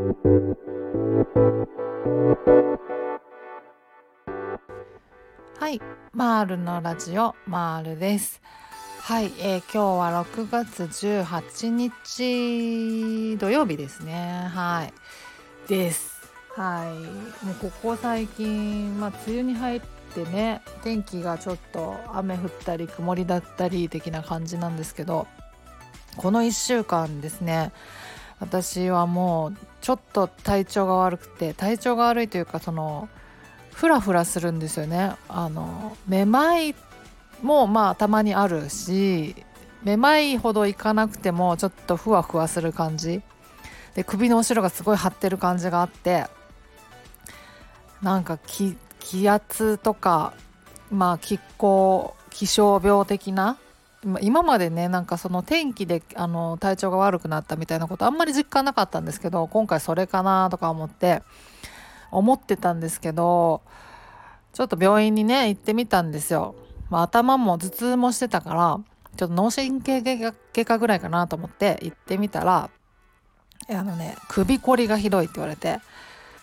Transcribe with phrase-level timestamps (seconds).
[0.00, 0.06] は
[5.68, 5.78] い
[6.14, 8.40] マールのラジオマールです。
[9.02, 9.84] はい、えー、今日
[10.14, 14.48] は6月18日土曜日ですね。
[14.50, 14.94] はい
[15.68, 16.18] です。
[16.56, 16.88] はい。
[17.44, 19.82] もうここ最近まあ梅雨に入っ
[20.14, 25.26] てね天気がちょっと雨降ったり曇りだったり的な感じなんですけど
[26.16, 27.72] この1週間ですね
[28.40, 33.08] 私はもうちょっと体調が悪くて体調が悪いというかその
[33.72, 35.12] フラフラするんですよね。
[35.28, 36.74] あのめまい
[37.42, 39.34] もまあたまにあるし
[39.82, 43.22] めまいほどいかなくてもちょっとふわふわする感じ。
[43.94, 46.26] で首の後ろがすごい張ってる感じがあって
[48.02, 48.76] なんか気
[49.28, 50.32] 圧とか
[50.90, 53.58] まあ気候気象病的な
[54.22, 61.22] 今までねなんかその天気であの体調が悪くなったみたいなことあんまり実感なかったんですけど今回それかなとか思って
[62.10, 63.60] 思ってたんですけど
[64.52, 66.54] ちょっと病院にね行ってみたんですよ。
[66.88, 68.80] まあ、頭も頭痛もしてたから
[69.16, 72.68] ちょっと脳神経外科ぐらいかなと思って行ってみたら
[73.68, 75.78] あのね首こりがひどいって言われて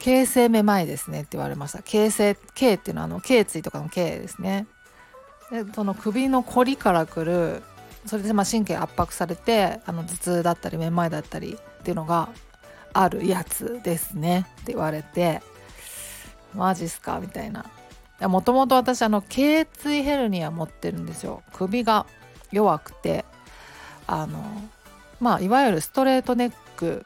[0.00, 4.66] 形成めまいですねって言われました形成頸っていうのはあの頸椎とかの頸ですね
[5.50, 7.62] でその首のこりからくる
[8.06, 12.28] それでまあ神経圧迫されてあの頭痛だったりめまいだったりっていうのが
[12.92, 15.42] あるやつですねって言われて
[16.54, 17.20] マジっすか？
[17.20, 17.66] みたいな。
[18.20, 21.42] もともと私あの頸椎ヘルニア持ってるんですよ。
[21.52, 22.06] 首が
[22.50, 23.24] 弱くて
[24.06, 24.42] あの
[25.20, 27.04] まあいわゆるストレートネック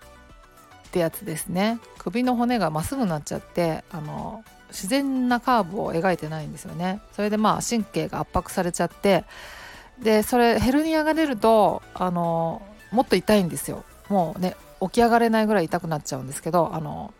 [0.88, 1.80] ってやつですね。
[1.98, 7.00] 首の骨がまっすぐなっちゃってあの自然なカーブを描いてないんですよね。
[7.12, 9.24] それでまあ神経が圧迫されちゃって
[10.02, 13.84] でそれヘルニアが出るとあのもっと痛いんですよ。
[14.08, 17.14] もうね起き上がれないぐらい痛くなっちゃうんですけどあの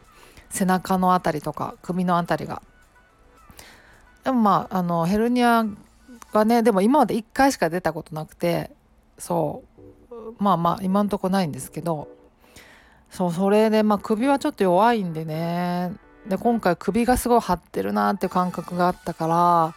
[0.51, 2.63] 背中の辺りとか首の辺りが。
[4.25, 5.65] でもまああのヘルニア
[6.33, 8.71] がねでも今まで1回しか出たことなくて
[9.19, 9.83] そう。
[10.39, 12.09] まあまあ今んとこないんですけど
[13.11, 15.93] そうそれでまあ首はちょっと弱いんでね。
[16.29, 19.75] で今回首がすごい張ってるなっていう感覚があったから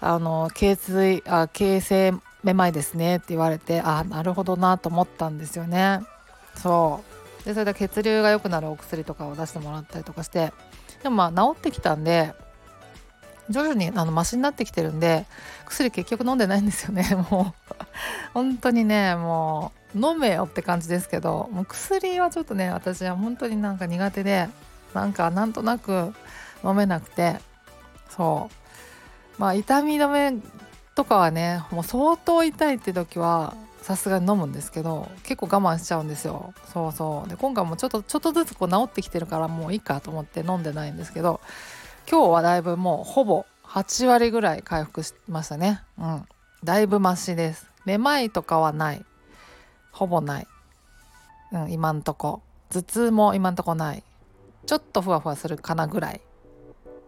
[0.00, 6.00] あの頸椎あ形成めまいですねって言われてあなるほどなと思ったんですよね。
[6.56, 7.02] そ
[7.42, 7.44] う。
[7.44, 10.52] でそれで血流が良くなるお薬とかを出してもらったりとかして
[11.02, 12.32] でもまあ治ってきたんで
[13.50, 15.26] 徐々にあのマシになってきてるんで
[15.66, 17.04] 薬結局飲んでないんですよね。
[17.30, 17.74] もう
[18.34, 24.48] 本当にねもう飲めよって感じですけどもう薬はちょっとね私は本当になんか苦手で
[24.94, 26.12] なんかなんとなく
[26.64, 27.40] 飲めなくて。
[28.08, 28.50] そ
[29.38, 29.40] う。
[29.40, 30.40] まあ痛み止め
[30.94, 36.54] とかはねもう相当痛いって時はさすがに飲むんですけど結構我慢しちゃうんですよ。
[36.72, 37.28] そうそう。
[37.28, 41.40] で今回もちょっとちょっとずつこう治ってきてるからもういいかと思って飲んでないんですけど
[42.08, 45.82] 今日はだいぶもうほぼ8割ぐらい回復しましたね。
[45.98, 46.26] うん。
[46.62, 47.70] だいぶマシです。
[47.84, 49.04] めまいとかはない。
[49.90, 50.46] ほぼない、
[51.52, 52.42] うん、今んとこ。
[52.70, 54.02] 頭痛も今んとこない。
[54.66, 56.20] ちょっとふわふわするかなぐらい。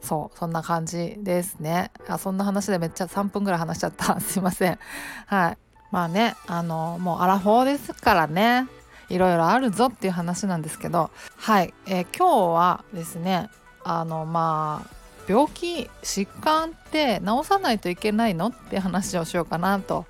[0.00, 1.90] そうそんな感じですね。
[2.08, 4.18] あそんな話でめっちゃ3分ぐらい話しちゃった。
[4.20, 4.78] すいません。
[5.26, 5.58] はい。
[5.90, 8.68] まあねあのもうアラフォーですからね。
[9.08, 11.10] いろいろあるぞっていう話なんですけど。
[11.36, 13.50] はい、えー、今日はですね
[13.82, 14.94] あのまあ
[15.26, 20.04] 病気疾患って治さないといけないのって話をしようかなと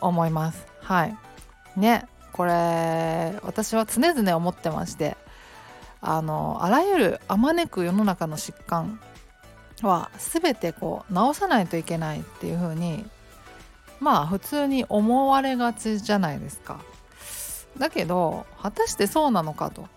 [0.00, 0.66] 思います。
[0.82, 1.16] はい。
[1.76, 5.16] ねこれ私は常々思ってまして。
[6.00, 9.00] あのあらゆるあまねく世の中の疾患
[9.82, 13.04] は全てこう治さないといけないっていう風に
[14.00, 16.80] まあ普通に思われがちじゃないですか。
[17.78, 19.88] だけど果たしてそうなのかと。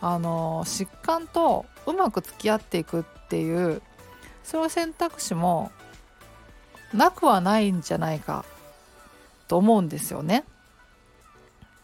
[0.00, 3.82] あの疾患とうまく付き合っていくっていう
[4.44, 5.72] そういう選択肢も
[6.94, 8.44] なくはないんじゃないか
[9.48, 10.44] と思うんですよね。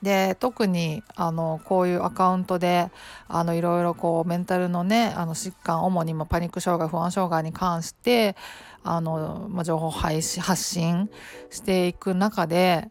[0.04, 2.90] で特にあのこういうアカウントで
[3.26, 8.36] あのいろいろこうメンタルのねあの疾患主にもパニック障害不安障害に関して
[8.84, 11.10] あの、ま、情報配信発信
[11.50, 12.88] していく中で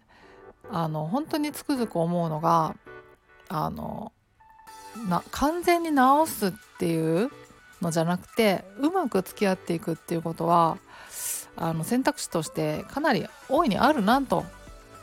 [0.70, 2.76] あの本当につくづく思うのが
[3.48, 4.12] あの
[5.08, 7.30] な完全に治すっていう
[7.82, 10.78] のじゃなくてうまく付き合っていくっていうことは
[11.56, 14.44] あの選択肢としてかなり大いにあるなと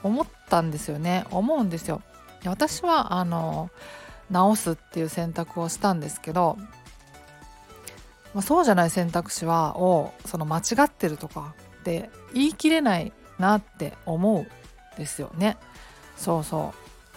[0.03, 1.25] 思ってたんですよね。
[1.31, 2.03] 思うんですよ。
[2.45, 3.71] 私はあの
[4.31, 6.59] 直すっていう選択をしたんですけど、
[8.35, 14.47] まあ、そうじゃない選択肢はをその間違ってるとかって言い切れないなって思うん
[14.99, 15.57] ですよね。
[16.17, 16.75] そうそ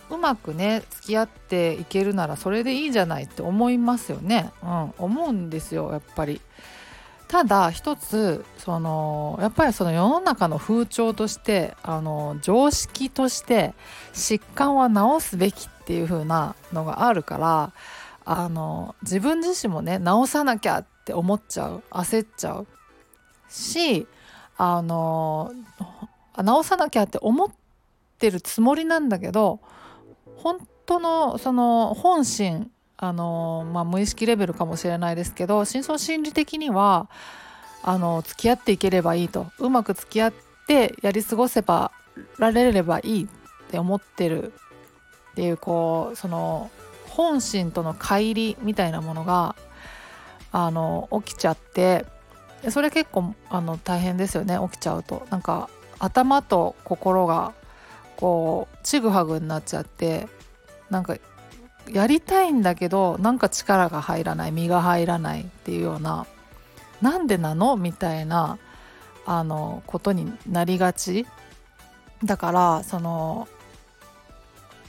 [0.09, 0.15] う。
[0.15, 6.41] うまくね付き合っていけるならそれでいいじゃないって思いますよね、うん、思うんですよやっぱり。
[7.27, 13.73] ただ一つそのやっぱりその世の中の風潮としてあの常識として
[14.13, 17.73] 疾患は治すべきっていう風なのがあるから
[18.25, 22.67] あの自分自身もね治さなきゃって思っちゃう焦っちゃう
[23.49, 24.07] し
[24.57, 25.51] あの
[26.37, 27.49] 治さなきゃって思っ
[28.19, 29.59] てるつもりなんだけど
[30.37, 37.09] 本当のその本心あの、まあ、無意識レベルかもしれないですけど深層心理的には
[37.81, 39.47] あの付き合っていければいいと。
[39.59, 40.33] うまく付き合っ
[40.67, 41.91] てやり過ごせば
[42.37, 43.27] られればいいっ
[43.69, 44.53] て思ってる
[45.31, 46.71] っていうこうその
[47.09, 49.55] 本心との乖離みたいなものが
[50.51, 52.05] あの起きちゃって
[52.69, 55.27] それ結構あの大変ですよね起きちゃうと。
[55.29, 55.69] なんか
[55.99, 57.53] 頭と心が
[58.15, 60.27] こうちぐはぐになっちゃって
[60.89, 61.17] なんか
[61.89, 66.25] やりたいんだけどなんか力が入らない身が入らないっていうような
[67.01, 67.75] なんでなの？
[67.75, 68.57] みたいな
[69.25, 71.25] あのことになりがち。
[72.23, 73.49] だからその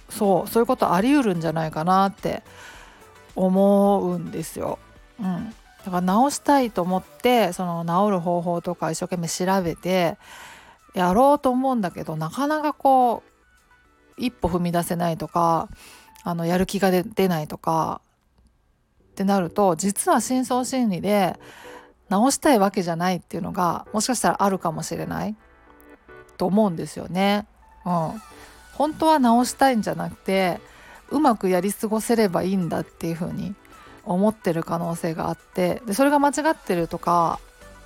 [0.08, 2.44] そうそういうことあり得るんじゃないかなって
[3.34, 4.78] 思うんですよ。
[5.18, 5.52] うん、
[5.84, 10.16] だから直したいと思ってその治る方法とか一生懸命調べて
[10.94, 13.30] やろうと思うんだけどなかなかこう
[14.16, 15.68] 一歩踏み出せないとか
[16.24, 18.00] あのやる気が出ないとか
[19.12, 21.38] ってなると実は深層心理で
[22.08, 25.36] 直したいわけじゃないっていうのがもしかしたらあるかもしれない
[26.36, 27.46] と思うんですよね。
[27.84, 28.22] うん、
[28.72, 30.60] 本当は直したいんじゃなくて
[31.10, 33.54] うまくやり過ごせればいいんだっていうふうに
[34.04, 37.38] 思ってる可能性があってでそれが間違ってるとか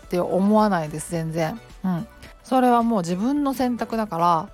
[0.06, 1.60] って思わないです全然。
[1.84, 2.06] うん、
[2.44, 4.48] それはもう自分の選択だから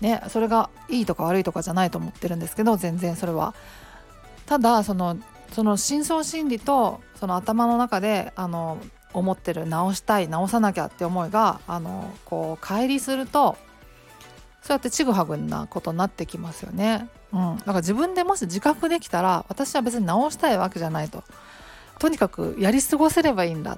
[0.00, 3.54] ねそれがいいとか悪いとかじゃないと思ってるんですけど全然それは。
[4.46, 5.18] ただその
[5.52, 8.78] その深層心理とその頭の中であの
[9.12, 13.56] 思ってる直したい直さなきゃって思いがあのこう乖離すると
[14.62, 17.08] そうやってちぐはぐなことになってきますよね。
[17.32, 21.24] うん、だから自分でもし自覚できたら私は別に直したいわけじゃないと
[21.98, 23.76] とにかくやり過ごせればいいんだ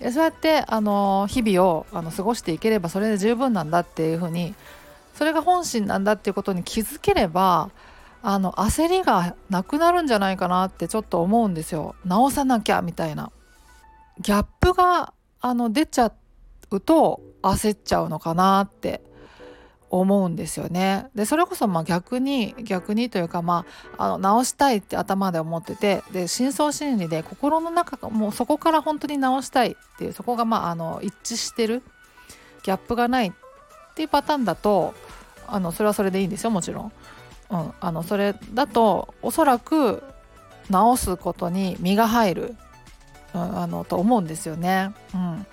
[0.00, 4.54] とそうやってあの日々をあの過ごしていければそれで十分なんだっていうふうに
[5.14, 7.70] それが本心なんだっていうことに気づければ
[8.22, 13.30] あの焦りがなくなるんじゃないかなってちょっと思うんですよ直さなきゃみたいな
[14.20, 16.12] ギャップがあの出ちゃ
[16.70, 19.02] うと焦っちゃうのかなって
[19.90, 21.06] 思うんですよね。
[21.14, 23.64] でそれこそまあ逆に逆にというかま
[23.96, 31.82] ああの直したいって頭で思っててで深層心理で心の中がもうそこから本当に直したいっていうそこがまああの一致してる
[32.64, 33.32] ギャップがないっ
[33.94, 34.94] ていうパターンだと
[35.48, 36.92] あのそれはそれでいいんですよもちろん。
[37.50, 40.02] うん、あのそれだとおそらく
[40.70, 42.56] 直すことに身が入る、
[43.34, 44.92] うん、あのと思うんですよね。
[45.14, 45.46] うん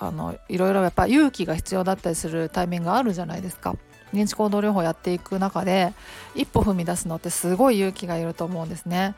[0.00, 3.76] あのいろいろやっぱ勇気が必要だったりするタイミングがあるじゃないですか
[4.14, 5.92] 認知行動療法やっていく中で
[6.34, 9.14] 一歩踏み出すのってすごい勇気がいると思うんですね、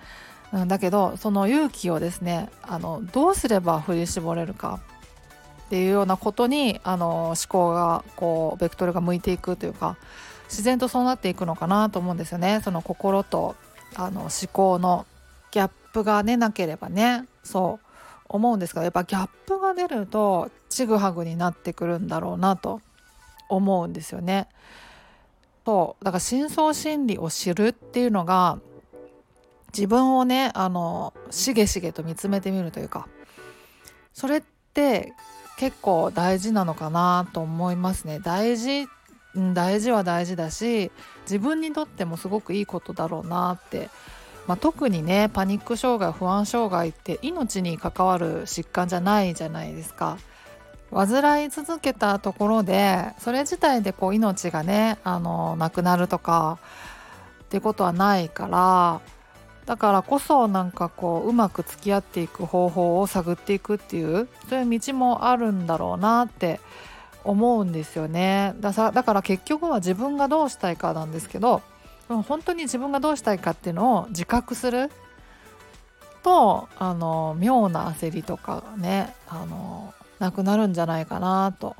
[0.53, 4.81] うん、だけどその勇気をですねあのどうすれば振り絞れるか
[5.73, 9.97] っていうようなことにあの思考がこうベクトルが向いていくというか
[10.51, 12.61] 自然とそうなっていくのかなと思うんですよね。
[12.63, 13.57] その心と
[13.95, 15.07] あの思考の
[15.51, 17.25] ギャップがねなければね。
[17.43, 17.87] そう
[18.29, 22.83] 思うんですがやっぱギャップが出るとちぐはぐになってくるんだろうなと
[23.49, 24.49] 思うんですよね。
[25.65, 26.05] そう。
[26.05, 28.59] だから深層心理を知るっていうのが
[29.75, 33.09] 自分をねあのしげしげと見つめてみるというか
[34.13, 34.43] それっ
[34.75, 35.15] て
[35.63, 38.89] 結構大事なのかなと思いますね大事
[39.55, 40.91] 大事は大事だし
[41.21, 43.89] 自分にとってもすごくいいことだろうなって
[44.49, 50.19] まあ、特にねパニック障害不安障害って命に関わる疾患じゃないじゃないですか。
[50.93, 56.59] 患い続けたところでそれ自体でこう命がねあのなくなるとか
[57.45, 59.01] ってことはないから
[59.67, 66.61] だからこそなんかこううまく付き合っていく方法を探っていくっていうそういう道もあるんだろうなって
[67.25, 71.63] 思うんですよねだから結局は自分がどうしたいかなんですけど
[72.09, 74.91] 本当に自分がどうしたいかっていうのを自覚する
[76.23, 81.75] とあの妙な焦りとかねあのなくなるんじゃないかなと。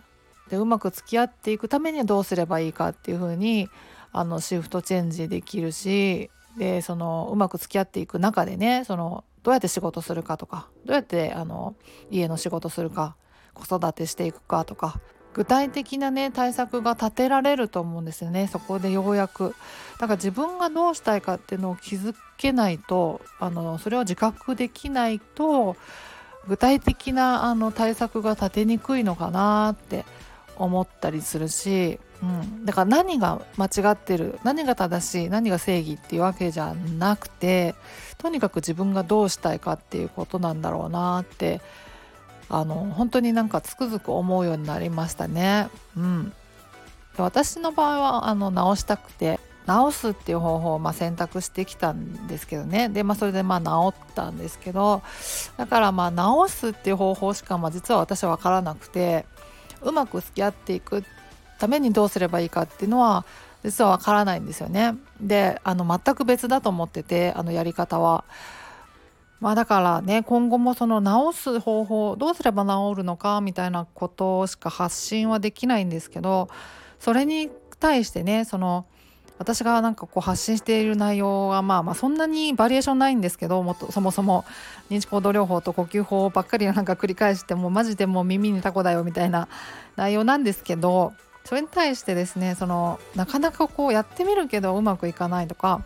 [0.51, 3.69] でうまく付き合っていくためにはどうすればいいかっていう風に
[4.13, 11.75] あにシフトチェンジできるしでそのうまく付き合っていく中でねそのどうやって仕事するかとかどうやってあの
[12.11, 13.17] 家の仕事するか
[13.55, 15.01] 子育てしていくかとか
[15.35, 18.49] 具体的なね対策が立てられると思うんですよね。
[18.49, 19.55] そこでようやく。
[19.99, 25.77] だから自分がどうしたいかっていうのを気づけないとあのそれを自覚できないと
[26.49, 30.05] 具体的なあの対策が立てにくいのかなって
[30.65, 37.75] 思ったりするし、うん、だから何が間違ってる何が正しい何が正義っていうわけじゃなくて
[38.19, 41.61] とにかく自分がどうしたいかっていうことなんだろうなって
[42.49, 45.69] あの本当になんかつくづく思うようになりましたね。
[45.97, 46.33] うん、
[47.17, 52.89] 私の場合はあの直したくて直すっていう方法をま選択してきたんですけどね。
[52.89, 55.03] で、まあ、それでまあ治ったんですけど
[55.57, 59.25] だからまあ直すっていう方法しかまあ実は私は分からなくて
[59.85, 61.05] うまく付き合っていく
[61.59, 63.25] ためにどうすればいいかっていうのは
[63.65, 64.95] 実は分からないんですよね。
[65.21, 68.25] であの全く別だと思っててあのやり方は。
[69.41, 76.49] まあだからね今後もその治す方法どうすれば治るのかみたいなことしか発信はできないんですけど
[77.01, 78.87] それに対してねその
[79.43, 84.45] 私がなんかこう発信している内容はまあまあそんなにバリエーションないんですけどもっとそもそも
[84.89, 89.49] 認知行動療法と呼吸法ばっかりなんか繰り返してもうマジでもう耳にタコだよみたいな
[89.97, 91.13] 内容なんですけど
[91.45, 95.83] それに対してですねそのなかなかこうやってみるけどうまくいかないとか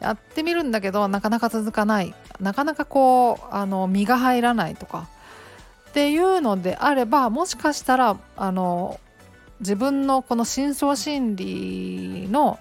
[0.00, 5.08] やってみるんだけどなかなか続かないなかなかこうあの身が入らないとか
[5.90, 9.00] っていうのであればもしかしたらあの
[9.60, 12.58] 自分のこの深層心理の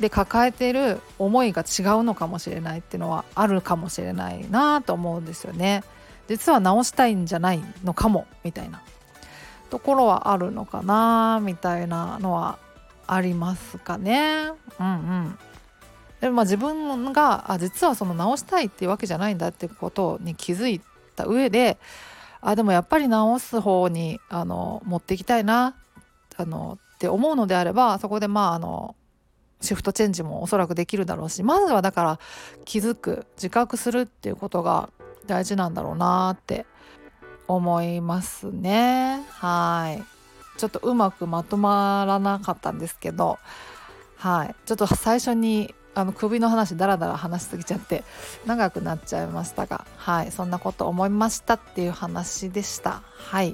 [0.00, 5.84] で抱えてる思いが違うのかもしれないっていうのはあるかもしれないなと思うんですよね。
[6.28, 8.82] 実は直したいんじゃないのかもみたいな
[9.68, 12.58] ところはあるのかなみたいなのは
[13.06, 14.52] ありますかね。
[14.78, 15.38] うんうん
[16.20, 20.80] でもまあ自分があ実はその直したいっていうわけじゃないんだってことに気づい
[21.16, 21.78] た上で
[22.42, 25.76] あでもやっぱり直す方にあの持っていきたいな
[26.36, 28.94] あのって思うのであればそこでまああの
[29.60, 32.18] シフトチェンジもおそらくできるだろうしまずはだから
[32.64, 34.90] 気づく自覚するっていうことが
[35.26, 36.66] 大事なんだろうなって
[37.46, 39.22] 思いますね。
[39.30, 40.02] はい。
[40.56, 43.38] ちょっとうまくまとまらなかったんですけど
[44.16, 44.54] はい。
[44.66, 48.04] ちょっと最初にあの首の話だらだら話しすぎちゃって
[48.46, 50.32] 長くなっちゃいましたがはい。
[50.32, 53.02] そんなこと思いましたっていう話でした。
[53.14, 53.50] はい。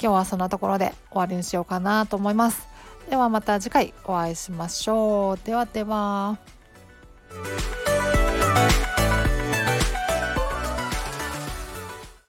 [0.00, 2.67] 今日はそんなところで終わりにしようかなと思います。
[3.08, 5.46] ではまた次回お会いしましょう。
[5.46, 6.38] ではでは。